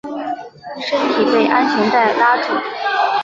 [0.81, 2.51] 身体被安全带拉住